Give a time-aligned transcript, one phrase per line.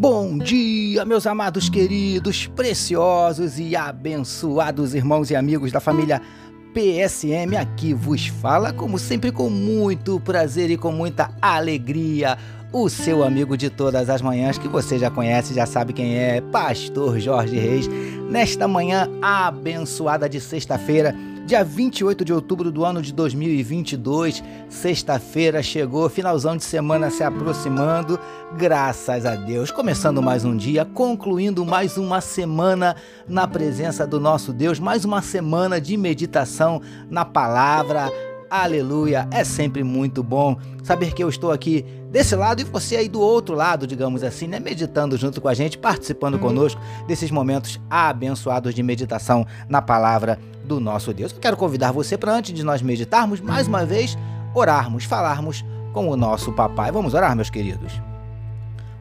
[0.00, 6.22] Bom dia, meus amados queridos, preciosos e abençoados irmãos e amigos da família
[6.72, 7.54] PSM.
[7.60, 12.38] Aqui vos fala, como sempre, com muito prazer e com muita alegria.
[12.72, 16.40] O seu amigo de todas as manhãs, que você já conhece, já sabe quem é,
[16.40, 17.86] Pastor Jorge Reis,
[18.30, 21.14] nesta manhã abençoada de sexta-feira
[21.46, 28.20] Dia 28 de outubro do ano de 2022, sexta-feira chegou, finalzão de semana se aproximando,
[28.56, 29.70] graças a Deus.
[29.70, 32.94] Começando mais um dia, concluindo mais uma semana
[33.26, 36.80] na presença do nosso Deus, mais uma semana de meditação
[37.10, 38.29] na palavra.
[38.50, 39.28] Aleluia!
[39.30, 43.20] É sempre muito bom saber que eu estou aqui desse lado e você aí do
[43.20, 44.58] outro lado, digamos assim, né?
[44.58, 50.80] Meditando junto com a gente, participando conosco desses momentos abençoados de meditação na palavra do
[50.80, 51.32] nosso Deus.
[51.32, 54.18] Eu quero convidar você para, antes de nós meditarmos, mais uma vez,
[54.52, 56.90] orarmos, falarmos com o nosso papai.
[56.90, 58.02] Vamos orar, meus queridos?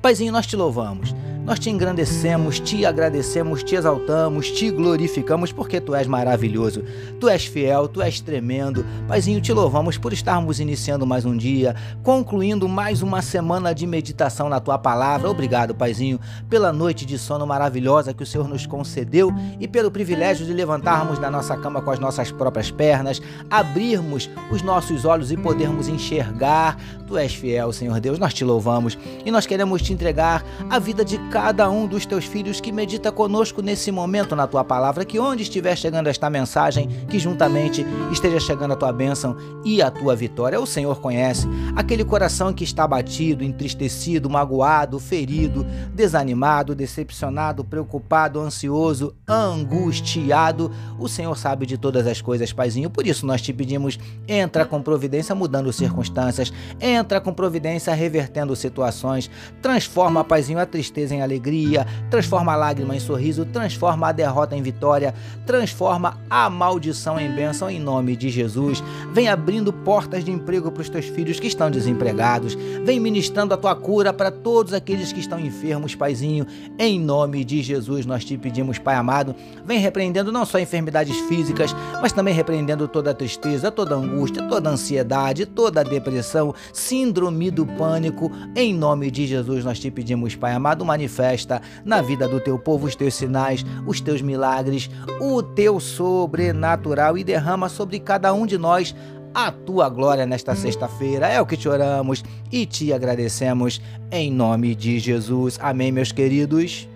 [0.00, 1.14] Paizinho, nós te louvamos
[1.44, 6.82] nós te engrandecemos, te agradecemos, te exaltamos, te glorificamos porque tu és maravilhoso,
[7.20, 8.84] tu és fiel, tu és tremendo.
[9.06, 14.48] Paizinho, te louvamos por estarmos iniciando mais um dia, concluindo mais uma semana de meditação
[14.48, 15.28] na tua palavra.
[15.28, 20.46] Obrigado, Paizinho, pela noite de sono maravilhosa que o Senhor nos concedeu e pelo privilégio
[20.46, 23.20] de levantarmos da nossa cama com as nossas próprias pernas,
[23.50, 26.78] abrirmos os nossos olhos e podermos enxergar.
[27.06, 31.04] Tu és fiel, Senhor Deus, nós te louvamos e nós queremos te entregar a vida
[31.04, 35.18] de cada um dos teus filhos que medita conosco nesse momento na tua palavra, que
[35.18, 40.14] onde estiver chegando esta mensagem, que juntamente esteja chegando a tua bênção e a tua
[40.14, 40.60] vitória.
[40.60, 49.12] O Senhor conhece aquele coração que está abatido, entristecido, magoado, ferido, desanimado, decepcionado, preocupado, ansioso,
[49.26, 50.70] angustiado.
[51.00, 52.88] O Senhor sabe de todas as coisas, Paizinho.
[52.88, 53.98] Por isso nós te pedimos,
[54.28, 59.28] entra com providência mudando circunstâncias, entra com providência revertendo situações,
[59.60, 64.62] transforma, Paizinho, a tristeza em alegria, transforma a lágrima em sorriso, transforma a derrota em
[64.62, 65.14] vitória,
[65.46, 68.82] transforma a maldição em bênção em nome de Jesus.
[69.12, 72.54] Vem abrindo portas de emprego para os teus filhos que estão desempregados.
[72.84, 76.46] Vem ministrando a tua cura para todos aqueles que estão enfermos, Paizinho.
[76.78, 79.34] Em nome de Jesus nós te pedimos, Pai amado,
[79.64, 84.46] vem repreendendo não só enfermidades físicas, mas também repreendendo toda a tristeza, toda a angústia,
[84.48, 88.30] toda a ansiedade, toda a depressão, síndrome do pânico.
[88.54, 92.58] Em nome de Jesus nós te pedimos, Pai amado, manifesta manifesta na vida do teu
[92.58, 98.44] povo os teus sinais, os teus milagres, o teu sobrenatural e derrama sobre cada um
[98.44, 98.94] de nós
[99.32, 101.28] a tua glória nesta sexta-feira.
[101.28, 103.80] É o que te oramos e te agradecemos
[104.10, 105.58] em nome de Jesus.
[105.60, 106.88] Amém, meus queridos.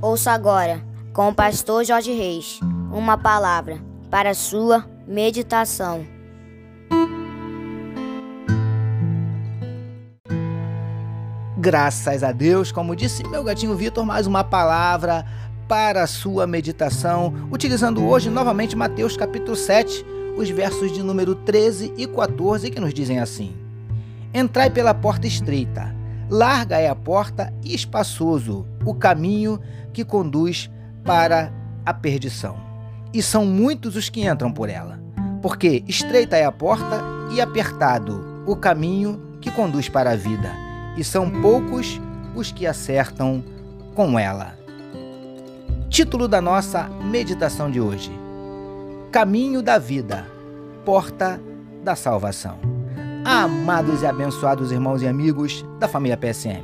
[0.00, 2.60] Ouça agora, com o pastor Jorge Reis,
[2.92, 3.80] uma palavra
[4.10, 6.15] para sua meditação.
[11.66, 15.26] Graças a Deus, como disse meu gatinho Vitor, mais uma palavra
[15.66, 20.06] para a sua meditação, utilizando hoje novamente Mateus capítulo 7,
[20.38, 23.52] os versos de número 13 e 14 que nos dizem assim:
[24.32, 25.92] Entrai pela porta estreita,
[26.30, 29.60] larga é a porta e espaçoso o caminho
[29.92, 30.70] que conduz
[31.02, 31.52] para
[31.84, 32.56] a perdição.
[33.12, 35.00] E são muitos os que entram por ela,
[35.42, 40.65] porque estreita é a porta e apertado o caminho que conduz para a vida
[40.96, 42.00] e são poucos
[42.34, 43.44] os que acertam
[43.94, 44.56] com ela.
[45.88, 48.10] Título da nossa meditação de hoje:
[49.12, 50.26] Caminho da Vida,
[50.84, 51.40] Porta
[51.82, 52.58] da Salvação.
[53.24, 56.62] Amados e abençoados irmãos e amigos da família PSM,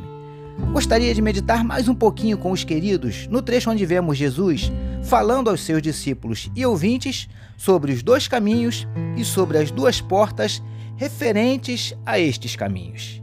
[0.73, 4.71] gostaria de meditar mais um pouquinho com os queridos no trecho onde vemos Jesus
[5.03, 10.63] falando aos seus discípulos e ouvintes sobre os dois caminhos e sobre as duas portas
[10.97, 13.22] referentes a estes caminhos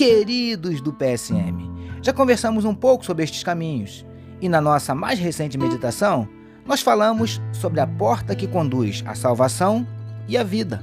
[0.00, 1.70] queridos do PSM.
[2.00, 4.02] Já conversamos um pouco sobre estes caminhos
[4.40, 6.26] e na nossa mais recente meditação,
[6.64, 9.86] nós falamos sobre a porta que conduz à salvação
[10.26, 10.82] e à vida.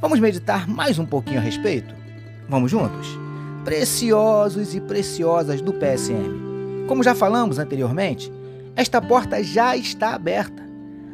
[0.00, 1.94] Vamos meditar mais um pouquinho a respeito?
[2.48, 3.06] Vamos juntos?
[3.64, 6.84] Preciosos e preciosas do PSM.
[6.88, 8.32] Como já falamos anteriormente,
[8.74, 10.64] esta porta já está aberta.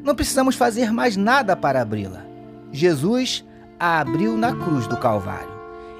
[0.02, 2.24] Não precisamos fazer mais nada para abri-la.
[2.72, 3.44] Jesus
[3.78, 5.52] a abriu na cruz do Calvário.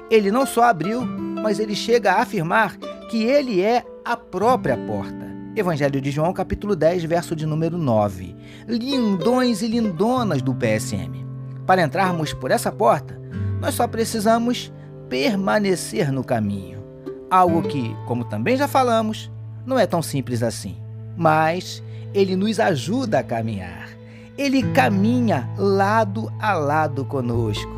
[0.09, 2.77] Ele não só abriu, mas ele chega a afirmar
[3.09, 5.25] que ele é a própria porta.
[5.55, 8.35] Evangelho de João, capítulo 10, verso de número 9.
[8.67, 11.25] Lindões e lindonas do PSM.
[11.65, 13.19] Para entrarmos por essa porta,
[13.61, 14.71] nós só precisamos
[15.09, 16.83] permanecer no caminho.
[17.29, 19.31] Algo que, como também já falamos,
[19.65, 20.77] não é tão simples assim.
[21.15, 21.81] Mas
[22.13, 23.89] ele nos ajuda a caminhar.
[24.37, 27.71] Ele caminha lado a lado conosco.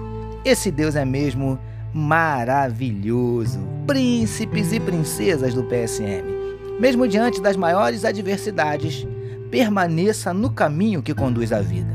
[0.44, 1.60] Esse Deus é mesmo
[1.98, 3.60] maravilhoso.
[3.88, 6.24] Príncipes e princesas do PSM,
[6.80, 9.08] mesmo diante das maiores adversidades,
[9.50, 11.94] permaneça no caminho que conduz à vida,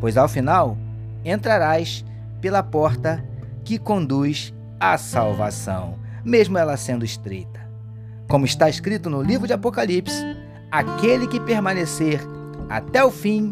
[0.00, 0.78] pois ao final
[1.24, 2.04] entrarás
[2.40, 3.24] pela porta
[3.64, 7.60] que conduz à salvação, mesmo ela sendo estreita.
[8.28, 10.22] Como está escrito no livro de Apocalipse,
[10.70, 12.20] aquele que permanecer
[12.68, 13.50] até o fim,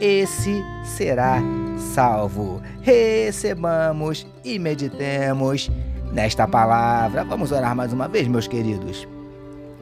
[0.00, 1.42] esse será
[1.82, 2.62] salvo.
[2.80, 5.70] Recebamos e meditemos
[6.12, 7.24] nesta palavra.
[7.24, 9.06] Vamos orar mais uma vez, meus queridos.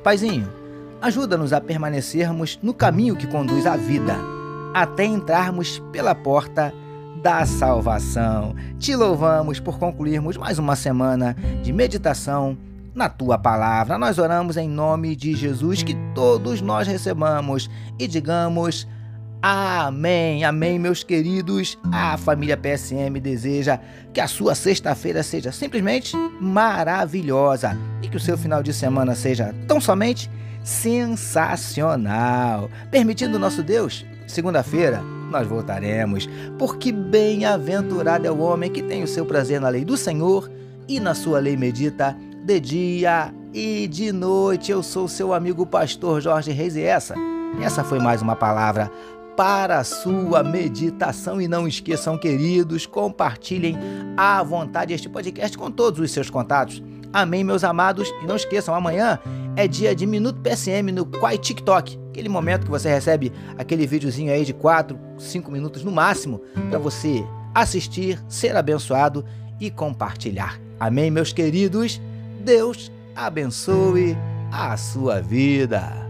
[0.02, 0.50] Paizinho,
[1.00, 4.16] ajuda-nos a permanecermos no caminho que conduz à vida,
[4.74, 6.72] até entrarmos pela porta
[7.22, 8.54] da salvação.
[8.78, 12.56] Te louvamos por concluirmos mais uma semana de meditação
[12.94, 13.98] na tua palavra.
[13.98, 17.68] Nós oramos em nome de Jesus que todos nós recebamos
[17.98, 18.86] e digamos
[19.42, 21.78] Amém, amém, meus queridos.
[21.90, 23.80] A família PSM deseja
[24.12, 29.54] que a sua sexta-feira seja simplesmente maravilhosa e que o seu final de semana seja
[29.66, 30.30] tão somente
[30.62, 31.88] sensacional.
[32.90, 35.00] Permitindo nosso Deus, segunda-feira
[35.30, 36.28] nós voltaremos,
[36.58, 40.50] porque bem-aventurado é o homem que tem o seu prazer na lei do Senhor
[40.86, 42.14] e na sua lei medita
[42.44, 44.70] de dia e de noite.
[44.70, 47.14] Eu sou seu amigo pastor Jorge Reis e essa,
[47.62, 48.92] essa foi mais uma palavra
[49.36, 51.40] para a sua meditação.
[51.40, 53.76] E não esqueçam, queridos, compartilhem
[54.16, 56.82] à vontade este podcast com todos os seus contatos.
[57.12, 58.08] Amém, meus amados.
[58.22, 59.18] E não esqueçam, amanhã
[59.56, 61.98] é dia de Minuto PSM no Quai TikTok.
[62.10, 66.78] Aquele momento que você recebe aquele videozinho aí de 4, 5 minutos no máximo para
[66.78, 67.24] você
[67.54, 69.24] assistir, ser abençoado
[69.60, 70.60] e compartilhar.
[70.78, 72.00] Amém, meus queridos.
[72.44, 74.16] Deus abençoe
[74.50, 76.09] a sua vida.